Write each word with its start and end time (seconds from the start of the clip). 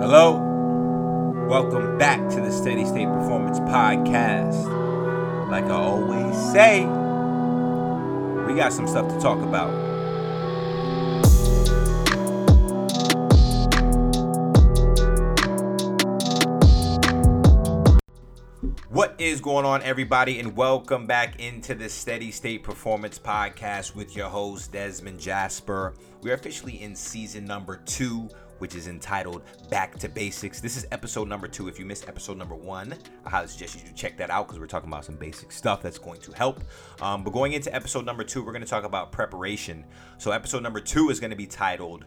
Hello. 0.00 0.36
Welcome 1.48 1.98
back 1.98 2.20
to 2.30 2.40
the 2.40 2.52
Steady 2.52 2.84
State 2.84 3.08
Performance 3.08 3.58
Podcast. 3.58 5.50
Like 5.50 5.64
I 5.64 5.70
always 5.70 6.36
say, 6.52 6.82
we 8.46 8.54
got 8.54 8.72
some 8.72 8.86
stuff 8.86 9.12
to 9.12 9.18
talk 9.18 9.40
about. 9.40 9.72
What 18.88 19.16
is 19.18 19.40
going 19.40 19.64
on, 19.64 19.82
everybody, 19.82 20.38
and 20.38 20.56
welcome 20.56 21.08
back 21.08 21.40
into 21.40 21.74
the 21.74 21.88
Steady 21.88 22.30
State 22.30 22.62
Performance 22.62 23.18
Podcast 23.18 23.96
with 23.96 24.14
your 24.14 24.28
host, 24.28 24.70
Desmond 24.70 25.18
Jasper. 25.18 25.94
We 26.22 26.30
are 26.30 26.34
officially 26.34 26.82
in 26.82 26.94
season 26.94 27.44
number 27.44 27.78
two 27.84 28.28
which 28.58 28.74
is 28.74 28.88
entitled 28.88 29.42
Back 29.70 29.98
to 29.98 30.08
Basics. 30.08 30.60
This 30.60 30.76
is 30.76 30.86
episode 30.92 31.28
number 31.28 31.48
two. 31.48 31.68
If 31.68 31.78
you 31.78 31.84
missed 31.84 32.08
episode 32.08 32.36
number 32.36 32.54
one, 32.54 32.94
I 33.24 33.30
highly 33.30 33.48
suggest 33.48 33.74
you 33.74 33.92
check 33.94 34.16
that 34.18 34.30
out 34.30 34.46
because 34.46 34.60
we're 34.60 34.66
talking 34.66 34.88
about 34.88 35.04
some 35.04 35.16
basic 35.16 35.52
stuff 35.52 35.82
that's 35.82 35.98
going 35.98 36.20
to 36.20 36.32
help. 36.32 36.62
Um, 37.00 37.24
but 37.24 37.32
going 37.32 37.52
into 37.52 37.74
episode 37.74 38.04
number 38.04 38.24
two, 38.24 38.44
we're 38.44 38.52
going 38.52 38.64
to 38.64 38.68
talk 38.68 38.84
about 38.84 39.12
preparation. 39.12 39.84
So, 40.18 40.30
episode 40.30 40.62
number 40.62 40.80
two 40.80 41.10
is 41.10 41.20
going 41.20 41.30
to 41.30 41.36
be 41.36 41.46
titled 41.46 42.04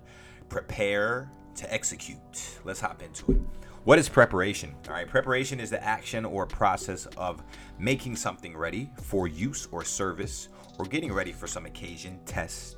Prepare 0.49 1.31
to 1.55 1.73
Execute. 1.73 2.59
Let's 2.63 2.79
hop 2.79 3.01
into 3.01 3.31
it. 3.31 3.41
What 3.83 3.97
is 3.97 4.07
preparation? 4.07 4.75
All 4.87 4.93
right, 4.93 5.07
preparation 5.07 5.59
is 5.59 5.71
the 5.71 5.83
action 5.83 6.23
or 6.23 6.45
process 6.45 7.07
of 7.17 7.41
making 7.79 8.15
something 8.15 8.55
ready 8.55 8.91
for 9.01 9.27
use 9.27 9.67
or 9.71 9.83
service 9.83 10.49
or 10.77 10.85
getting 10.85 11.11
ready 11.11 11.31
for 11.31 11.47
some 11.47 11.65
occasion, 11.65 12.19
test, 12.25 12.77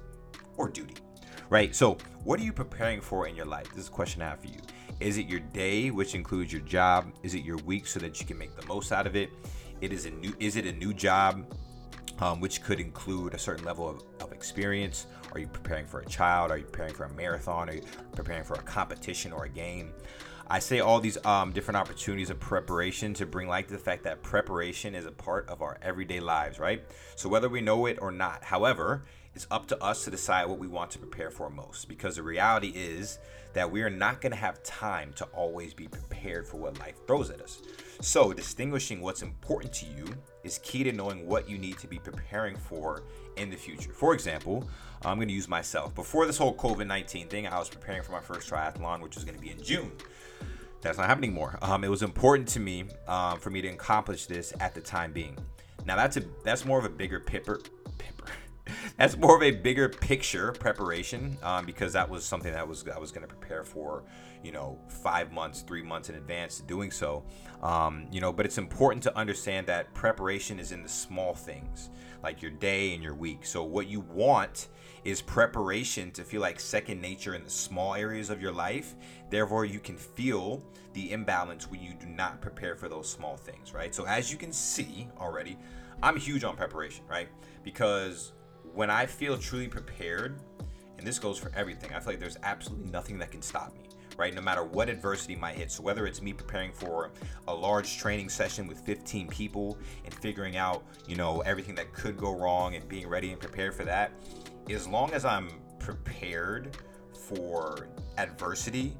or 0.55 0.70
duty 0.70 0.95
right? 1.49 1.75
So, 1.75 1.97
what 2.23 2.39
are 2.39 2.43
you 2.43 2.53
preparing 2.53 3.02
for 3.02 3.27
in 3.27 3.35
your 3.35 3.45
life? 3.45 3.70
This 3.70 3.83
is 3.83 3.88
a 3.89 3.91
question 3.91 4.21
I 4.21 4.29
have 4.29 4.39
for 4.39 4.47
you. 4.47 4.59
Is 4.99 5.17
it 5.17 5.27
your 5.27 5.39
day, 5.39 5.91
which 5.91 6.16
includes 6.16 6.52
your 6.52 6.61
job? 6.61 7.11
Is 7.23 7.33
it 7.35 7.44
your 7.44 7.58
week 7.58 7.88
so 7.88 8.00
that 8.00 8.19
you 8.19 8.25
can 8.25 8.38
make 8.38 8.55
the 8.55 8.66
most 8.67 8.91
out 8.91 9.08
of 9.08 9.16
it? 9.16 9.30
It 9.81 9.91
is 9.91 10.05
a 10.05 10.11
new. 10.11 10.33
Is 10.39 10.55
it 10.55 10.66
a 10.66 10.72
new 10.72 10.94
job, 10.94 11.45
um, 12.19 12.39
which 12.39 12.63
could 12.63 12.80
include 12.80 13.33
a 13.33 13.39
certain 13.39 13.66
level 13.66 13.89
of, 13.89 14.03
of 14.22 14.31
experience? 14.31 15.08
Are 15.33 15.39
you 15.39 15.47
preparing 15.47 15.85
for 15.85 16.00
a 16.00 16.05
child? 16.05 16.52
Are 16.52 16.58
you 16.58 16.63
preparing 16.63 16.94
for 16.94 17.05
a 17.05 17.13
marathon? 17.13 17.69
Are 17.69 17.73
you 17.73 17.83
preparing 18.16 18.44
for 18.44 18.53
a 18.53 18.61
competition 18.61 19.33
or 19.33 19.45
a 19.45 19.50
game? 19.50 19.91
I 20.47 20.59
say 20.59 20.80
all 20.80 20.99
these 20.99 21.23
um, 21.25 21.52
different 21.52 21.77
opportunities 21.77 22.30
of 22.30 22.39
preparation 22.39 23.13
to 23.16 23.25
bring 23.25 23.47
light 23.47 23.67
to 23.67 23.73
the 23.73 23.80
fact 23.80 24.03
that 24.03 24.22
preparation 24.23 24.94
is 24.94 25.05
a 25.05 25.11
part 25.11 25.47
of 25.47 25.61
our 25.61 25.77
everyday 25.81 26.19
lives, 26.19 26.59
right? 26.59 26.83
So 27.16 27.30
whether 27.30 27.47
we 27.50 27.61
know 27.61 27.85
it 27.85 27.97
or 28.02 28.11
not, 28.11 28.44
however, 28.44 29.03
it's 29.35 29.47
up 29.50 29.67
to 29.67 29.83
us 29.83 30.03
to 30.03 30.11
decide 30.11 30.47
what 30.47 30.59
we 30.59 30.67
want 30.67 30.91
to 30.91 31.00
prepare 31.00 31.31
for 31.31 31.50
most 31.50 31.88
because 31.88 32.17
the 32.17 32.23
reality 32.23 32.72
is 32.75 33.19
that 33.53 33.72
we 33.72 33.81
are 33.81 33.89
not 33.89 34.22
going 34.22 34.31
to 34.31 34.38
have 34.38 34.61
time 34.63 35.13
to 35.13 35.25
always 35.33 35.73
be 35.73 35.88
prepared 35.88 36.47
for 36.47 36.57
what 36.57 36.80
life 36.80 36.95
throws 37.07 37.30
at 37.30 37.41
us. 37.41 37.61
So, 38.02 38.33
distinguishing 38.33 39.02
what's 39.02 39.22
important 39.22 39.73
to 39.73 39.86
you 39.86 40.05
is 40.44 40.59
key 40.59 40.83
to 40.83 40.91
knowing 40.91 41.25
what 41.27 41.49
you 41.49 41.58
need 41.58 41.77
to 41.80 41.88
be 41.88 42.00
preparing 42.00 42.55
for 42.55 43.03
in 43.38 43.50
the 43.50 43.55
future. 43.55 43.91
For 43.91 44.13
example, 44.13 44.67
I'm 45.03 45.17
going 45.17 45.27
to 45.27 45.33
use 45.33 45.47
myself. 45.47 45.95
Before 45.95 46.25
this 46.25 46.38
whole 46.38 46.55
COVID 46.55 46.88
19 46.88 47.27
thing, 47.27 47.47
I 47.47 47.58
was 47.59 47.69
preparing 47.69 48.02
for 48.02 48.11
my 48.11 48.19
first 48.19 48.50
triathlon, 48.50 49.02
which 49.02 49.16
was 49.16 49.23
going 49.23 49.35
to 49.35 49.41
be 49.41 49.52
in 49.52 49.61
June. 49.61 49.91
That's 50.81 50.97
not 50.97 51.08
happening 51.08 51.30
anymore. 51.30 51.58
Um, 51.61 51.83
it 51.83 51.89
was 51.89 52.03
important 52.03 52.47
to 52.50 52.59
me 52.59 52.85
um, 53.08 53.39
for 53.39 53.50
me 53.50 53.61
to 53.61 53.69
accomplish 53.69 54.25
this 54.25 54.53
at 54.59 54.73
the 54.75 54.81
time 54.81 55.13
being. 55.13 55.38
Now 55.85 55.95
that's 55.95 56.17
a 56.17 56.23
that's 56.44 56.66
more 56.66 56.80
of 56.80 56.85
a 56.85 56.89
bigger 56.89 57.19
pipper 57.19 57.61
that's 58.97 59.17
more 59.17 59.36
of 59.36 59.41
a 59.41 59.52
bigger 59.52 59.89
picture 59.89 60.52
preparation 60.52 61.38
um, 61.41 61.66
because 61.66 61.94
that 61.94 62.08
was 62.08 62.23
something 62.23 62.52
that 62.52 62.67
was 62.67 62.88
I 62.88 63.00
was 63.00 63.11
going 63.11 63.27
to 63.27 63.33
prepare 63.33 63.63
for, 63.63 64.03
you 64.44 64.52
know, 64.52 64.77
five 64.88 65.31
months, 65.31 65.61
three 65.61 65.81
months 65.81 66.09
in 66.09 66.16
advance 66.16 66.59
doing 66.59 66.91
so. 66.91 67.23
Um, 67.61 68.08
you 68.11 68.22
know, 68.22 68.31
but 68.31 68.45
it's 68.45 68.58
important 68.58 69.02
to 69.03 69.17
understand 69.17 69.67
that 69.67 69.94
preparation 69.94 70.59
is 70.59 70.72
in 70.72 70.83
the 70.83 70.89
small 70.89 71.34
things, 71.34 71.90
like 72.22 72.41
your 72.41 72.51
day 72.51 72.94
and 72.94 73.01
your 73.01 73.16
week. 73.16 73.45
So 73.45 73.63
what 73.63 73.88
you 73.88 74.01
want 74.01 74.68
is 75.03 75.22
preparation 75.22 76.12
to 76.12 76.23
feel 76.23 76.41
like 76.41 76.59
second 76.59 77.01
nature 77.01 77.34
in 77.34 77.44
the 77.44 77.50
small 77.50 77.95
areas 77.95 78.29
of 78.29 78.41
your 78.41 78.51
life. 78.51 78.95
Therefore, 79.29 79.66
you 79.66 79.79
can 79.79 79.97
feel 79.97 80.63
the 80.94 81.12
imbalance 81.12 81.69
when 81.69 81.81
you 81.81 81.94
do 81.94 82.06
not 82.06 82.41
prepare 82.41 82.75
for 82.75 82.88
those 82.88 83.09
small 83.09 83.35
things, 83.35 83.73
right? 83.73 83.94
So 83.94 84.06
as 84.06 84.31
you 84.31 84.38
can 84.38 84.53
see 84.53 85.07
already, 85.19 85.57
I'm 86.01 86.16
huge 86.16 86.44
on 86.44 86.56
preparation, 86.56 87.03
right? 87.09 87.28
Because 87.63 88.34
when 88.74 88.90
I 88.90 89.06
feel 89.06 89.38
truly 89.38 89.68
prepared, 89.68 90.40
and 90.97 91.06
this 91.06 91.19
goes 91.19 91.38
for 91.38 91.51
everything, 91.56 91.91
I 91.94 92.00
feel 92.00 92.13
like 92.13 92.19
there's 92.19 92.38
absolutely 92.44 92.90
nothing 92.90 93.19
that 93.19 93.31
can 93.31 93.41
stop 93.41 93.74
me, 93.74 93.81
right? 94.18 94.34
No 94.34 94.41
matter 94.41 94.63
what 94.63 94.90
adversity 94.90 95.35
might 95.35 95.56
hit. 95.56 95.72
So 95.72 95.84
whether 95.84 96.07
it's 96.07 96.22
me 96.22 96.34
preparing 96.34 96.72
for 96.72 97.12
a 97.47 97.53
large 97.53 97.97
training 97.97 98.29
session 98.29 98.68
with 98.68 98.79
15 98.79 99.28
people 99.28 99.78
and 100.06 100.13
figuring 100.13 100.56
out, 100.56 100.84
you 101.07 101.16
know, 101.16 101.41
everything 101.41 101.75
that 101.75 101.94
could 101.94 102.18
go 102.18 102.38
wrong 102.38 102.75
and 102.75 102.88
being 102.88 103.07
ready 103.07 103.31
and 103.31 103.40
prepared 103.40 103.74
for 103.74 103.84
that, 103.85 104.12
as 104.69 104.88
long 104.88 105.12
as 105.12 105.25
I'm 105.25 105.50
prepared 105.80 106.78
for 107.28 107.90
adversity, 108.18 108.95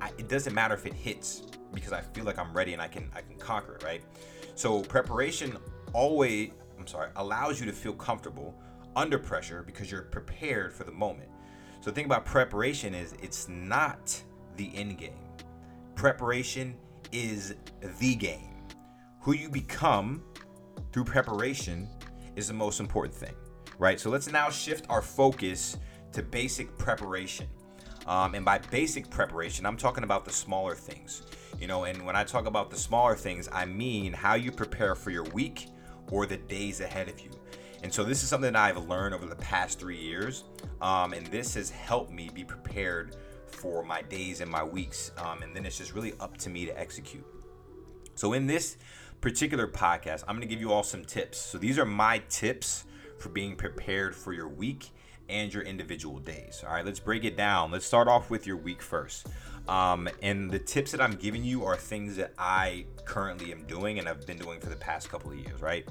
I, 0.00 0.10
it 0.18 0.28
doesn't 0.28 0.54
matter 0.54 0.74
if 0.74 0.86
it 0.86 0.92
hits 0.92 1.42
because 1.72 1.92
I 1.92 2.00
feel 2.00 2.24
like 2.24 2.38
I'm 2.38 2.52
ready 2.52 2.72
and 2.72 2.80
I 2.80 2.88
can 2.88 3.10
I 3.14 3.20
can 3.20 3.36
conquer 3.38 3.74
it, 3.74 3.82
right? 3.82 4.02
So 4.54 4.82
preparation 4.82 5.56
always 5.92 6.50
I'm 6.78 6.86
sorry, 6.86 7.10
allows 7.16 7.58
you 7.58 7.66
to 7.66 7.72
feel 7.72 7.92
comfortable 7.92 8.54
under 8.98 9.18
pressure 9.18 9.62
because 9.62 9.90
you're 9.90 10.02
prepared 10.02 10.72
for 10.72 10.82
the 10.82 10.90
moment. 10.90 11.30
So 11.80 11.90
the 11.90 11.94
thing 11.94 12.06
about 12.06 12.24
preparation 12.24 12.94
is 12.94 13.14
it's 13.22 13.48
not 13.48 14.20
the 14.56 14.70
end 14.74 14.98
game. 14.98 15.20
Preparation 15.94 16.76
is 17.12 17.54
the 18.00 18.16
game. 18.16 18.66
Who 19.20 19.34
you 19.34 19.48
become 19.48 20.22
through 20.92 21.04
preparation 21.04 21.88
is 22.34 22.48
the 22.48 22.54
most 22.54 22.80
important 22.80 23.14
thing, 23.14 23.34
right? 23.78 24.00
So 24.00 24.10
let's 24.10 24.30
now 24.30 24.50
shift 24.50 24.86
our 24.88 25.00
focus 25.00 25.78
to 26.12 26.22
basic 26.22 26.76
preparation. 26.76 27.46
Um, 28.06 28.34
and 28.34 28.44
by 28.44 28.58
basic 28.58 29.08
preparation, 29.10 29.64
I'm 29.64 29.76
talking 29.76 30.02
about 30.02 30.24
the 30.24 30.32
smaller 30.32 30.74
things. 30.74 31.22
You 31.60 31.68
know, 31.68 31.84
and 31.84 32.04
when 32.04 32.16
I 32.16 32.24
talk 32.24 32.46
about 32.46 32.70
the 32.70 32.76
smaller 32.76 33.14
things, 33.14 33.48
I 33.52 33.64
mean 33.64 34.12
how 34.12 34.34
you 34.34 34.50
prepare 34.50 34.94
for 34.96 35.10
your 35.10 35.24
week 35.24 35.66
or 36.10 36.26
the 36.26 36.36
days 36.36 36.80
ahead 36.80 37.08
of 37.08 37.20
you. 37.20 37.30
And 37.82 37.92
so 37.92 38.04
this 38.04 38.22
is 38.22 38.28
something 38.28 38.52
that 38.52 38.60
I've 38.60 38.88
learned 38.88 39.14
over 39.14 39.26
the 39.26 39.36
past 39.36 39.78
three 39.78 39.98
years, 39.98 40.44
um, 40.80 41.12
and 41.12 41.26
this 41.28 41.54
has 41.54 41.70
helped 41.70 42.12
me 42.12 42.28
be 42.32 42.44
prepared 42.44 43.16
for 43.46 43.82
my 43.82 44.02
days 44.02 44.40
and 44.40 44.50
my 44.50 44.62
weeks. 44.62 45.12
Um, 45.18 45.42
and 45.42 45.54
then 45.54 45.64
it's 45.64 45.78
just 45.78 45.94
really 45.94 46.14
up 46.20 46.36
to 46.38 46.50
me 46.50 46.66
to 46.66 46.78
execute. 46.78 47.24
So 48.14 48.32
in 48.32 48.46
this 48.46 48.76
particular 49.20 49.66
podcast, 49.66 50.24
I'm 50.26 50.36
going 50.36 50.48
to 50.48 50.52
give 50.52 50.60
you 50.60 50.72
all 50.72 50.82
some 50.82 51.04
tips. 51.04 51.38
So 51.38 51.58
these 51.58 51.78
are 51.78 51.84
my 51.84 52.22
tips 52.28 52.84
for 53.18 53.28
being 53.28 53.56
prepared 53.56 54.14
for 54.14 54.32
your 54.32 54.48
week 54.48 54.90
and 55.28 55.52
your 55.52 55.62
individual 55.62 56.18
days. 56.18 56.62
All 56.66 56.72
right, 56.72 56.84
let's 56.84 57.00
break 57.00 57.24
it 57.24 57.36
down. 57.36 57.70
Let's 57.70 57.86
start 57.86 58.08
off 58.08 58.30
with 58.30 58.46
your 58.46 58.56
week 58.56 58.82
first. 58.82 59.26
Um, 59.68 60.08
and 60.22 60.50
the 60.50 60.58
tips 60.58 60.92
that 60.92 61.00
I'm 61.00 61.14
giving 61.16 61.44
you 61.44 61.64
are 61.64 61.76
things 61.76 62.16
that 62.16 62.32
I 62.38 62.86
currently 63.04 63.52
am 63.52 63.64
doing 63.64 63.98
and 63.98 64.08
I've 64.08 64.26
been 64.26 64.38
doing 64.38 64.60
for 64.60 64.70
the 64.70 64.76
past 64.76 65.10
couple 65.10 65.30
of 65.30 65.38
years, 65.38 65.60
right? 65.60 65.86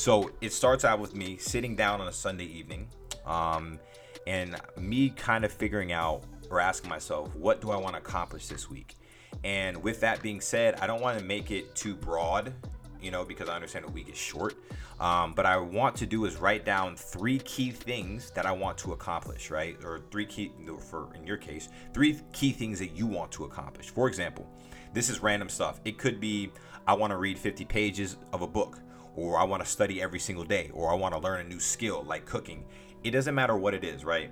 So 0.00 0.30
it 0.40 0.54
starts 0.54 0.86
out 0.86 0.98
with 0.98 1.14
me 1.14 1.36
sitting 1.36 1.76
down 1.76 2.00
on 2.00 2.08
a 2.08 2.12
Sunday 2.12 2.46
evening 2.46 2.88
um, 3.26 3.78
and 4.26 4.58
me 4.78 5.10
kind 5.10 5.44
of 5.44 5.52
figuring 5.52 5.92
out 5.92 6.22
or 6.48 6.58
asking 6.58 6.88
myself, 6.88 7.36
what 7.36 7.60
do 7.60 7.70
I 7.70 7.76
want 7.76 7.96
to 7.96 7.98
accomplish 7.98 8.46
this 8.46 8.70
week? 8.70 8.96
And 9.44 9.82
with 9.82 10.00
that 10.00 10.22
being 10.22 10.40
said, 10.40 10.76
I 10.76 10.86
don't 10.86 11.02
want 11.02 11.18
to 11.18 11.24
make 11.26 11.50
it 11.50 11.74
too 11.74 11.94
broad, 11.94 12.54
you 13.02 13.10
know, 13.10 13.26
because 13.26 13.50
I 13.50 13.54
understand 13.54 13.84
a 13.84 13.90
week 13.90 14.08
is 14.08 14.16
short. 14.16 14.54
Um, 15.00 15.34
but 15.34 15.44
I 15.44 15.58
want 15.58 15.96
to 15.96 16.06
do 16.06 16.24
is 16.24 16.38
write 16.38 16.64
down 16.64 16.96
three 16.96 17.38
key 17.38 17.70
things 17.70 18.30
that 18.30 18.46
I 18.46 18.52
want 18.52 18.78
to 18.78 18.94
accomplish, 18.94 19.50
right? 19.50 19.76
Or 19.84 20.00
three 20.10 20.24
key, 20.24 20.50
for 20.78 21.14
in 21.14 21.26
your 21.26 21.36
case, 21.36 21.68
three 21.92 22.18
key 22.32 22.52
things 22.52 22.78
that 22.78 22.96
you 22.96 23.06
want 23.06 23.32
to 23.32 23.44
accomplish. 23.44 23.90
For 23.90 24.08
example, 24.08 24.48
this 24.94 25.10
is 25.10 25.20
random 25.22 25.50
stuff. 25.50 25.78
It 25.84 25.98
could 25.98 26.20
be 26.20 26.52
I 26.86 26.94
want 26.94 27.10
to 27.10 27.18
read 27.18 27.38
50 27.38 27.66
pages 27.66 28.16
of 28.32 28.40
a 28.40 28.46
book 28.46 28.78
or 29.20 29.38
I 29.38 29.44
want 29.44 29.62
to 29.62 29.68
study 29.68 30.00
every 30.00 30.18
single 30.18 30.44
day, 30.44 30.70
or 30.72 30.90
I 30.90 30.94
want 30.94 31.14
to 31.14 31.20
learn 31.20 31.40
a 31.40 31.48
new 31.48 31.60
skill 31.60 32.04
like 32.04 32.24
cooking. 32.24 32.64
It 33.04 33.10
doesn't 33.10 33.34
matter 33.34 33.54
what 33.54 33.74
it 33.74 33.84
is, 33.84 34.02
right? 34.02 34.30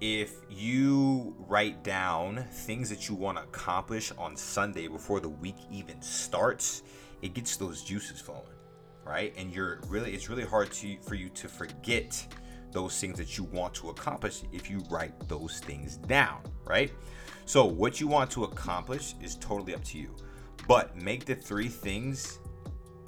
If 0.00 0.32
you 0.48 1.36
write 1.46 1.84
down 1.84 2.46
things 2.50 2.88
that 2.88 3.06
you 3.06 3.14
want 3.14 3.36
to 3.36 3.44
accomplish 3.44 4.12
on 4.16 4.34
Sunday 4.34 4.88
before 4.88 5.20
the 5.20 5.28
week 5.28 5.56
even 5.70 6.00
starts, 6.00 6.82
it 7.20 7.34
gets 7.34 7.58
those 7.58 7.82
juices 7.82 8.18
flowing, 8.18 8.42
right? 9.04 9.34
And 9.36 9.52
you're 9.52 9.80
really, 9.88 10.14
it's 10.14 10.30
really 10.30 10.44
hard 10.44 10.72
to 10.72 10.96
for 11.02 11.16
you 11.16 11.28
to 11.28 11.46
forget 11.46 12.26
those 12.72 12.98
things 12.98 13.18
that 13.18 13.36
you 13.36 13.44
want 13.44 13.74
to 13.74 13.90
accomplish 13.90 14.42
if 14.52 14.70
you 14.70 14.82
write 14.90 15.12
those 15.28 15.60
things 15.60 15.98
down, 15.98 16.40
right? 16.64 16.90
So, 17.44 17.66
what 17.66 18.00
you 18.00 18.08
want 18.08 18.30
to 18.32 18.44
accomplish 18.44 19.16
is 19.22 19.36
totally 19.36 19.74
up 19.74 19.84
to 19.84 19.98
you. 19.98 20.16
But 20.66 20.96
make 20.96 21.26
the 21.26 21.34
three 21.34 21.68
things 21.68 22.38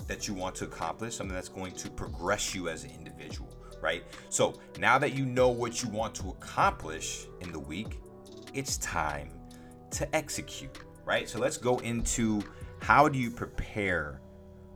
that 0.06 0.28
you 0.28 0.34
want 0.34 0.54
to 0.56 0.64
accomplish, 0.64 1.16
something 1.16 1.34
that's 1.34 1.48
going 1.48 1.72
to 1.72 1.90
progress 1.90 2.54
you 2.54 2.68
as 2.68 2.84
an 2.84 2.90
individual, 2.90 3.50
right? 3.80 4.04
So 4.28 4.54
now 4.78 4.98
that 4.98 5.14
you 5.14 5.26
know 5.26 5.48
what 5.48 5.82
you 5.82 5.88
want 5.88 6.14
to 6.16 6.28
accomplish 6.28 7.26
in 7.40 7.52
the 7.52 7.58
week, 7.58 8.00
it's 8.54 8.78
time 8.78 9.30
to 9.90 10.14
execute, 10.14 10.78
right? 11.04 11.28
So 11.28 11.38
let's 11.38 11.56
go 11.56 11.78
into 11.78 12.42
how 12.80 13.08
do 13.08 13.18
you 13.18 13.30
prepare 13.30 14.20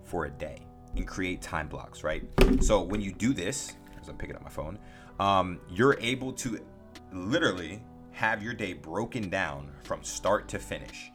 for 0.04 0.24
a 0.24 0.30
day 0.30 0.66
and 0.96 1.06
create 1.06 1.40
time 1.40 1.68
blocks, 1.68 2.02
right? 2.02 2.24
So 2.60 2.82
when 2.82 3.00
you 3.00 3.12
do 3.12 3.32
this, 3.32 3.76
as 4.00 4.08
I'm 4.08 4.16
picking 4.16 4.36
up 4.36 4.42
my 4.42 4.50
phone, 4.50 4.78
um, 5.18 5.60
you're 5.68 5.98
able 6.00 6.32
to 6.34 6.58
literally 7.12 7.82
have 8.12 8.42
your 8.42 8.54
day 8.54 8.72
broken 8.72 9.28
down 9.28 9.70
from 9.84 10.02
start 10.02 10.48
to 10.48 10.58
finish. 10.58 11.10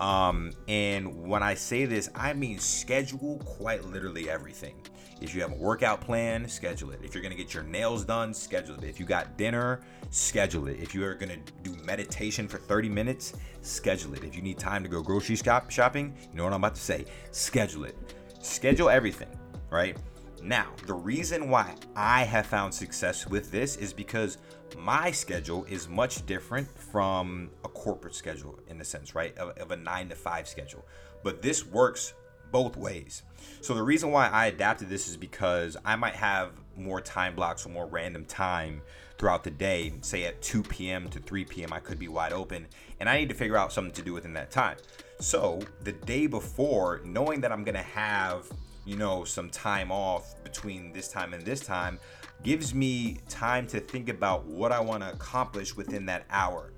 Um, 0.00 0.52
and 0.68 1.26
when 1.26 1.42
I 1.42 1.54
say 1.54 1.84
this, 1.84 2.08
I 2.14 2.32
mean 2.32 2.58
schedule 2.58 3.38
quite 3.44 3.84
literally 3.84 4.30
everything. 4.30 4.76
If 5.20 5.34
you 5.34 5.40
have 5.42 5.50
a 5.50 5.56
workout 5.56 6.00
plan, 6.00 6.48
schedule 6.48 6.92
it. 6.92 7.00
If 7.02 7.14
you're 7.14 7.22
gonna 7.22 7.34
get 7.34 7.52
your 7.52 7.64
nails 7.64 8.04
done, 8.04 8.32
schedule 8.32 8.76
it. 8.76 8.84
If 8.84 9.00
you 9.00 9.06
got 9.06 9.36
dinner, 9.36 9.80
schedule 10.10 10.68
it. 10.68 10.78
If 10.80 10.94
you 10.94 11.04
are 11.04 11.14
gonna 11.14 11.38
do 11.62 11.74
meditation 11.84 12.46
for 12.46 12.58
30 12.58 12.88
minutes, 12.88 13.32
schedule 13.62 14.14
it. 14.14 14.22
If 14.22 14.36
you 14.36 14.42
need 14.42 14.58
time 14.58 14.84
to 14.84 14.88
go 14.88 15.02
grocery 15.02 15.34
shop 15.34 15.70
shopping, 15.70 16.14
you 16.30 16.36
know 16.36 16.44
what 16.44 16.52
I'm 16.52 16.60
about 16.60 16.76
to 16.76 16.80
say, 16.80 17.04
schedule 17.32 17.84
it. 17.84 17.96
Schedule 18.40 18.90
everything, 18.90 19.28
right? 19.70 19.96
Now, 20.40 20.68
the 20.86 20.94
reason 20.94 21.48
why 21.50 21.74
I 21.96 22.22
have 22.22 22.46
found 22.46 22.72
success 22.72 23.26
with 23.26 23.50
this 23.50 23.74
is 23.76 23.92
because 23.92 24.38
my 24.76 25.10
schedule 25.10 25.64
is 25.64 25.88
much 25.88 26.24
different 26.26 26.68
from 26.78 27.50
a 27.64 27.68
corporate 27.68 28.14
schedule 28.14 28.58
in 28.68 28.78
the 28.78 28.84
sense, 28.84 29.14
right? 29.14 29.36
Of, 29.38 29.56
of, 29.58 29.70
a 29.70 29.76
nine 29.76 30.08
to 30.08 30.14
five 30.14 30.48
schedule. 30.48 30.84
But 31.22 31.42
this 31.42 31.64
works 31.66 32.14
both 32.50 32.76
ways. 32.76 33.22
So 33.60 33.74
the 33.74 33.82
reason 33.82 34.10
why 34.10 34.28
I 34.28 34.46
adapted 34.46 34.88
this 34.88 35.08
is 35.08 35.16
because 35.16 35.76
I 35.84 35.96
might 35.96 36.14
have 36.14 36.52
more 36.76 37.00
time 37.00 37.34
blocks 37.34 37.66
or 37.66 37.70
more 37.70 37.86
random 37.86 38.24
time 38.24 38.82
throughout 39.18 39.44
the 39.44 39.50
day. 39.50 39.92
Say 40.00 40.24
at 40.24 40.40
2 40.42 40.62
p.m. 40.62 41.08
to 41.10 41.18
3 41.18 41.44
p.m., 41.44 41.72
I 41.72 41.80
could 41.80 41.98
be 41.98 42.08
wide 42.08 42.32
open, 42.32 42.66
and 43.00 43.08
I 43.08 43.18
need 43.18 43.28
to 43.28 43.34
figure 43.34 43.56
out 43.56 43.72
something 43.72 43.94
to 43.94 44.02
do 44.02 44.12
within 44.12 44.32
that 44.34 44.50
time. 44.50 44.76
So 45.20 45.60
the 45.82 45.92
day 45.92 46.26
before, 46.26 47.00
knowing 47.04 47.40
that 47.40 47.52
I'm 47.52 47.64
gonna 47.64 47.82
have 47.82 48.48
you 48.88 48.96
know, 48.96 49.22
some 49.22 49.50
time 49.50 49.92
off 49.92 50.34
between 50.42 50.92
this 50.94 51.08
time 51.08 51.34
and 51.34 51.44
this 51.44 51.60
time 51.60 52.00
gives 52.42 52.74
me 52.74 53.18
time 53.28 53.66
to 53.68 53.80
think 53.80 54.08
about 54.08 54.46
what 54.46 54.72
I 54.72 54.80
want 54.80 55.02
to 55.02 55.10
accomplish 55.10 55.76
within 55.76 56.06
that 56.06 56.24
hour. 56.30 56.72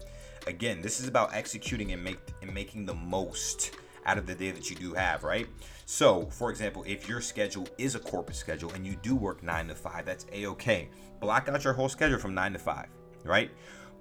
Again, 0.46 0.80
this 0.80 1.00
is 1.00 1.08
about 1.08 1.34
executing 1.34 1.92
and 1.92 2.02
make 2.02 2.18
and 2.42 2.52
making 2.52 2.86
the 2.86 2.94
most 2.94 3.76
out 4.06 4.16
of 4.16 4.26
the 4.26 4.34
day 4.34 4.50
that 4.50 4.70
you 4.70 4.76
do 4.76 4.94
have, 4.94 5.22
right? 5.22 5.46
So, 5.84 6.26
for 6.30 6.50
example, 6.50 6.84
if 6.86 7.08
your 7.08 7.20
schedule 7.20 7.68
is 7.76 7.94
a 7.94 7.98
corporate 7.98 8.36
schedule 8.36 8.72
and 8.72 8.86
you 8.86 8.96
do 9.02 9.14
work 9.14 9.42
9 9.42 9.68
to 9.68 9.74
5, 9.74 10.06
that's 10.06 10.24
a-okay. 10.32 10.88
Block 11.20 11.48
out 11.48 11.62
your 11.62 11.74
whole 11.74 11.88
schedule 11.88 12.18
from 12.18 12.34
9 12.34 12.54
to 12.54 12.58
5, 12.58 12.86
right? 13.24 13.50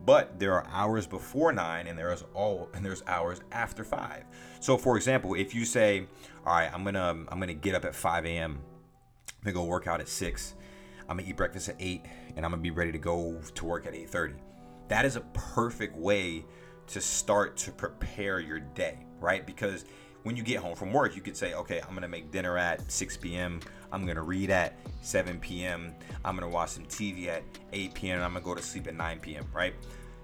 but 0.06 0.40
there 0.40 0.54
are 0.54 0.66
hours 0.72 1.06
before 1.06 1.52
9 1.52 1.88
and 1.88 1.98
there's 1.98 2.24
all 2.34 2.70
and 2.74 2.86
there's 2.86 3.04
hours 3.08 3.42
after 3.52 3.84
5 3.84 4.24
so 4.60 4.78
for 4.78 4.96
example 4.96 5.34
if 5.34 5.54
you 5.54 5.66
say 5.66 6.08
all 6.46 6.54
right 6.54 6.72
i'm 6.74 6.84
gonna 6.84 7.10
i'm 7.28 7.40
gonna 7.40 7.54
get 7.54 7.76
up 7.76 7.86
at 7.86 7.96
5 7.96 8.26
a.m 8.26 8.60
i'm 9.28 9.36
gonna 9.44 9.54
go 9.54 9.64
work 9.64 9.88
out 9.88 10.00
at 10.00 10.08
6 10.08 10.56
i'm 11.10 11.18
gonna 11.18 11.30
eat 11.30 11.36
breakfast 11.36 11.70
at 11.70 11.76
8 11.80 12.06
and 12.36 12.46
i'm 12.46 12.52
gonna 12.52 12.62
be 12.62 12.72
ready 12.72 12.92
to 12.92 12.98
go 12.98 13.42
to 13.56 13.66
work 13.66 13.86
at 13.86 13.94
8.30 13.94 14.36
that 14.88 15.06
is 15.06 15.16
a 15.16 15.22
perfect 15.34 15.96
way 15.98 16.46
to 16.88 17.02
start 17.02 17.58
to 17.58 17.72
prepare 17.72 18.40
your 18.40 18.60
day 18.60 19.06
right 19.20 19.46
because 19.46 19.86
when 20.24 20.36
you 20.36 20.44
get 20.44 20.58
home 20.58 20.76
from 20.76 20.92
work, 20.92 21.16
you 21.16 21.22
could 21.22 21.38
say, 21.38 21.54
okay, 21.54 21.82
I'm 21.88 21.94
gonna 21.94 22.08
make 22.08 22.32
dinner 22.32 22.58
at 22.58 22.92
6 22.92 23.18
p.m. 23.18 23.60
I'm 23.92 24.06
gonna 24.06 24.24
read 24.24 24.50
at 24.50 24.78
7 25.02 25.40
p.m. 25.40 25.94
I'm 26.26 26.36
gonna 26.36 26.50
watch 26.50 26.72
some 26.72 26.86
TV 26.86 27.28
at 27.28 27.44
8 27.74 27.94
p.m. 27.94 28.16
and 28.18 28.26
I'm 28.26 28.34
gonna 28.34 28.44
go 28.46 28.56
to 28.56 28.62
sleep 28.62 28.88
at 28.88 28.96
9 28.96 29.20
p.m. 29.20 29.46
Right? 29.54 29.74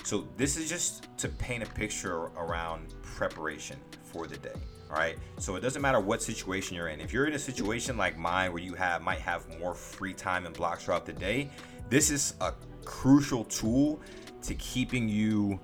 So 0.04 0.28
this 0.38 0.58
is 0.58 0.70
just 0.70 1.08
to 1.18 1.30
paint 1.30 1.64
a 1.64 1.66
picture 1.66 2.26
around 2.38 2.94
preparation 3.02 3.80
for 4.04 4.28
the 4.28 4.38
day. 4.38 4.54
Right. 4.90 5.18
So 5.40 5.56
it 5.56 5.62
doesn't 5.62 5.82
matter 5.82 6.00
what 6.00 6.22
situation 6.22 6.76
you're 6.78 6.90
in. 6.90 7.02
If 7.02 7.12
you're 7.12 7.26
in 7.26 7.34
a 7.34 7.40
situation 7.40 7.98
like 7.98 8.18
mine 8.18 8.54
where 8.54 8.62
you 8.62 8.76
have 8.76 9.02
might 9.02 9.20
have 9.20 9.44
more 9.60 9.74
free 9.74 10.14
time 10.14 10.46
and 10.46 10.56
blocks 10.56 10.86
throughout 10.86 11.06
the 11.06 11.14
day, 11.14 11.50
this 11.90 12.12
is 12.12 12.36
a 12.40 12.54
crucial 12.86 13.44
tool 13.46 14.00
to 14.44 14.54
keeping 14.56 15.10
you 15.10 15.60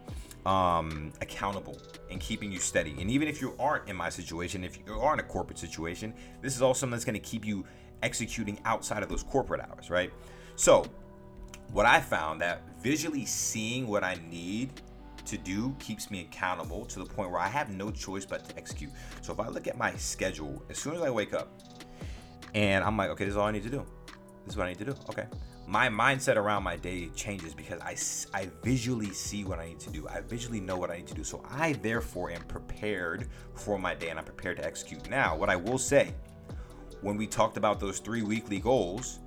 um, 0.46 1.14
accountable 1.22 1.78
and 2.10 2.20
keeping 2.20 2.52
you 2.52 2.60
steady. 2.60 2.96
And 3.00 3.10
even 3.10 3.28
if 3.28 3.42
you 3.42 3.54
aren't 3.60 3.88
in 3.88 3.96
my 3.96 4.10
situation, 4.10 4.64
if 4.64 4.78
you 4.86 5.00
are 5.00 5.14
in 5.14 5.20
a 5.20 5.24
corporate 5.24 5.60
situation, 5.60 6.14
this 6.42 6.56
is 6.56 6.62
also 6.62 6.82
something 6.82 6.92
that's 6.92 7.06
going 7.06 7.14
to 7.14 7.20
keep 7.20 7.46
you 7.46 7.64
executing 8.04 8.60
outside 8.66 9.04
of 9.04 9.10
those 9.10 9.24
corporate 9.24 9.62
hours, 9.62 9.90
right? 9.90 10.12
So, 10.56 10.86
what 11.72 11.86
I 11.86 12.02
found 12.02 12.42
that 12.42 12.64
visually 12.82 13.26
seeing 13.26 13.88
what 13.88 14.04
I 14.04 14.18
need 14.30 14.72
to 15.26 15.38
do 15.38 15.76
keeps 15.80 16.12
me 16.12 16.22
accountable 16.22 16.86
to 16.86 17.00
the 17.00 17.06
point 17.06 17.32
where 17.32 17.40
I 17.40 17.48
have 17.48 17.70
no 17.70 17.92
choice 17.92 18.26
but 18.26 18.48
to 18.50 18.58
execute. 18.58 18.92
So 19.22 19.34
if 19.34 19.40
I 19.40 19.48
look 19.48 19.68
at 19.68 19.78
my 19.78 19.94
schedule, 19.96 20.64
as 20.70 20.78
soon 20.78 20.96
as 20.96 21.02
I 21.02 21.10
wake 21.10 21.34
up 21.34 21.50
and 22.54 22.84
I'm 22.84 22.98
like, 22.98 23.10
okay, 23.12 23.26
this 23.26 23.34
is 23.34 23.38
all 23.38 23.48
I 23.48 23.52
need 23.52 23.64
to 23.64 23.70
do. 23.70 23.86
This 24.46 24.54
is 24.54 24.58
what 24.58 24.66
I 24.66 24.70
need 24.70 24.80
to 24.80 24.86
do. 24.86 24.96
Okay 25.10 25.26
my 25.72 25.88
mindset 25.88 26.36
around 26.36 26.64
my 26.64 26.76
day 26.76 27.08
changes 27.16 27.54
because 27.54 27.80
I, 27.80 27.96
I 28.38 28.50
visually 28.62 29.14
see 29.14 29.46
what 29.46 29.58
I 29.58 29.68
need 29.68 29.80
to 29.80 29.90
do. 29.90 30.06
I 30.06 30.20
visually 30.20 30.60
know 30.60 30.76
what 30.76 30.92
I 30.92 30.98
need 30.98 31.08
to 31.08 31.14
do. 31.14 31.24
So 31.24 31.42
I 31.50 31.72
therefore 31.72 32.30
am 32.30 32.42
prepared 32.44 33.30
for 33.56 33.80
my 33.80 33.96
day 33.96 34.10
and 34.10 34.20
I'm 34.20 34.26
prepared 34.26 34.58
to 34.58 34.66
execute. 34.66 35.10
Now, 35.10 35.38
what 35.38 35.50
I 35.50 35.56
will 35.56 35.78
say, 35.78 36.14
when 37.00 37.16
we 37.16 37.26
talked 37.26 37.56
about 37.56 37.80
those 37.80 38.00
three 38.00 38.22
weekly 38.22 38.60
goals, 38.60 39.20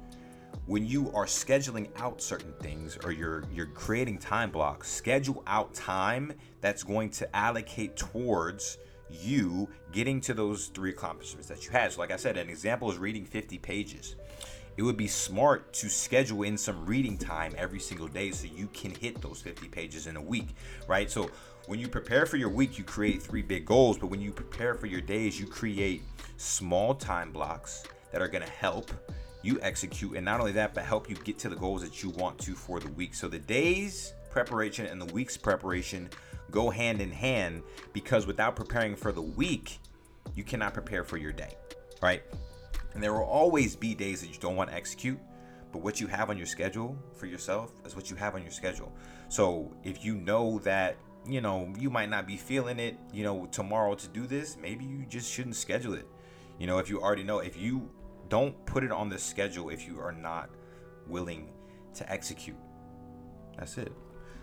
when 0.66 0.86
you 0.86 1.10
are 1.12 1.26
scheduling 1.26 1.88
out 1.96 2.22
certain 2.22 2.54
things 2.60 2.96
or 3.04 3.12
you're 3.12 3.44
you're 3.52 3.66
creating 3.66 4.18
time 4.18 4.50
blocks, 4.50 4.90
schedule 4.90 5.42
out 5.46 5.74
time 5.74 6.32
that's 6.60 6.82
going 6.82 7.10
to 7.10 7.36
allocate 7.36 7.96
towards 7.96 8.78
you 9.10 9.68
getting 9.92 10.20
to 10.20 10.34
those 10.34 10.68
three 10.68 10.90
accomplishments 10.90 11.48
that 11.48 11.64
you 11.64 11.70
had. 11.70 11.92
So 11.92 12.00
like 12.00 12.10
I 12.10 12.16
said, 12.16 12.36
an 12.36 12.48
example 12.48 12.90
is 12.90 12.98
reading 12.98 13.24
50 13.24 13.58
pages 13.58 14.16
it 14.76 14.82
would 14.82 14.96
be 14.96 15.06
smart 15.06 15.72
to 15.72 15.88
schedule 15.88 16.42
in 16.42 16.56
some 16.56 16.84
reading 16.84 17.16
time 17.16 17.54
every 17.56 17.78
single 17.78 18.08
day 18.08 18.30
so 18.30 18.48
you 18.52 18.68
can 18.68 18.92
hit 18.92 19.20
those 19.20 19.40
50 19.40 19.68
pages 19.68 20.06
in 20.06 20.16
a 20.16 20.20
week, 20.20 20.48
right? 20.88 21.10
So 21.10 21.30
when 21.66 21.78
you 21.78 21.88
prepare 21.88 22.26
for 22.26 22.36
your 22.36 22.48
week, 22.48 22.76
you 22.76 22.84
create 22.84 23.22
three 23.22 23.42
big 23.42 23.64
goals, 23.64 23.98
but 23.98 24.08
when 24.08 24.20
you 24.20 24.32
prepare 24.32 24.74
for 24.74 24.86
your 24.86 25.00
days, 25.00 25.38
you 25.38 25.46
create 25.46 26.02
small 26.36 26.94
time 26.94 27.30
blocks 27.30 27.84
that 28.10 28.20
are 28.20 28.28
going 28.28 28.44
to 28.44 28.50
help 28.50 28.90
you 29.44 29.58
execute 29.62 30.16
and 30.16 30.24
not 30.24 30.40
only 30.40 30.52
that, 30.52 30.74
but 30.74 30.84
help 30.84 31.08
you 31.08 31.16
get 31.16 31.38
to 31.40 31.48
the 31.48 31.56
goals 31.56 31.82
that 31.82 32.02
you 32.02 32.10
want 32.10 32.38
to 32.38 32.54
for 32.54 32.80
the 32.80 32.88
week. 32.90 33.14
So 33.14 33.28
the 33.28 33.38
days 33.38 34.14
preparation 34.30 34.86
and 34.86 35.00
the 35.00 35.12
week's 35.12 35.36
preparation 35.36 36.08
go 36.50 36.70
hand 36.70 37.00
in 37.00 37.10
hand 37.10 37.62
because 37.92 38.26
without 38.26 38.56
preparing 38.56 38.96
for 38.96 39.12
the 39.12 39.22
week, 39.22 39.78
you 40.34 40.42
cannot 40.42 40.72
prepare 40.74 41.04
for 41.04 41.16
your 41.16 41.32
day, 41.32 41.54
right? 42.00 42.22
And 42.94 43.02
there 43.02 43.12
will 43.12 43.24
always 43.24 43.76
be 43.76 43.94
days 43.94 44.20
that 44.22 44.28
you 44.28 44.38
don't 44.40 44.56
want 44.56 44.70
to 44.70 44.76
execute, 44.76 45.18
but 45.72 45.82
what 45.82 46.00
you 46.00 46.06
have 46.06 46.30
on 46.30 46.36
your 46.36 46.46
schedule 46.46 46.96
for 47.14 47.26
yourself 47.26 47.72
is 47.84 47.94
what 47.94 48.10
you 48.10 48.16
have 48.16 48.34
on 48.34 48.42
your 48.42 48.52
schedule. 48.52 48.92
So 49.28 49.74
if 49.84 50.04
you 50.04 50.14
know 50.14 50.58
that, 50.60 50.96
you 51.26 51.40
know, 51.40 51.72
you 51.78 51.90
might 51.90 52.08
not 52.08 52.26
be 52.26 52.36
feeling 52.36 52.78
it, 52.78 52.96
you 53.12 53.24
know, 53.24 53.46
tomorrow 53.46 53.94
to 53.94 54.08
do 54.08 54.26
this, 54.26 54.56
maybe 54.56 54.84
you 54.84 55.04
just 55.08 55.30
shouldn't 55.30 55.56
schedule 55.56 55.94
it. 55.94 56.06
You 56.58 56.66
know, 56.66 56.78
if 56.78 56.88
you 56.88 57.00
already 57.00 57.24
know, 57.24 57.40
if 57.40 57.56
you 57.56 57.90
don't 58.28 58.64
put 58.66 58.84
it 58.84 58.92
on 58.92 59.08
the 59.08 59.18
schedule 59.18 59.70
if 59.70 59.86
you 59.86 60.00
are 60.00 60.12
not 60.12 60.50
willing 61.06 61.52
to 61.94 62.10
execute. 62.10 62.56
That's 63.58 63.78
it. 63.78 63.92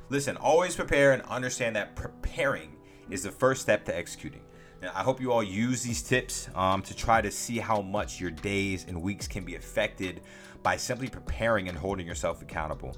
Listen, 0.09 0.37
always 0.37 0.75
prepare 0.75 1.13
and 1.13 1.21
understand 1.23 1.75
that 1.75 1.95
preparing 1.95 2.77
is 3.09 3.23
the 3.23 3.31
first 3.31 3.61
step 3.61 3.85
to 3.85 3.95
executing. 3.95 4.41
Now, 4.81 4.91
I 4.95 5.03
hope 5.03 5.21
you 5.21 5.31
all 5.31 5.43
use 5.43 5.83
these 5.83 6.01
tips 6.01 6.49
um, 6.55 6.81
to 6.83 6.95
try 6.95 7.21
to 7.21 7.31
see 7.31 7.59
how 7.59 7.81
much 7.81 8.19
your 8.19 8.31
days 8.31 8.85
and 8.87 9.01
weeks 9.01 9.27
can 9.27 9.45
be 9.45 9.55
affected 9.55 10.21
by 10.63 10.77
simply 10.77 11.07
preparing 11.07 11.69
and 11.69 11.77
holding 11.77 12.07
yourself 12.07 12.41
accountable. 12.41 12.97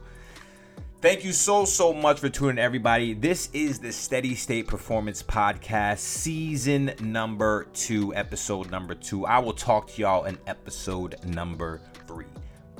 Thank 1.03 1.25
you 1.25 1.33
so, 1.33 1.65
so 1.65 1.91
much 1.91 2.21
for 2.21 2.29
tuning 2.29 2.51
in, 2.51 2.59
everybody. 2.59 3.13
This 3.13 3.49
is 3.51 3.77
the 3.77 3.91
Steady 3.91 4.35
State 4.35 4.67
Performance 4.67 5.21
Podcast, 5.21 5.97
season 5.97 6.93
number 7.01 7.67
two, 7.73 8.15
episode 8.15 8.71
number 8.71 8.95
two. 8.95 9.25
I 9.25 9.39
will 9.39 9.51
talk 9.51 9.87
to 9.87 10.01
y'all 10.01 10.23
in 10.23 10.37
episode 10.47 11.17
number 11.25 11.81
three. 12.07 12.27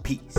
Peace. 0.04 0.38